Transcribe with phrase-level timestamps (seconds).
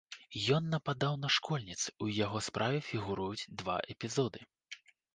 [0.57, 4.39] Ён нападаў на школьніц і у яго справе фігуруюць два эпізоды.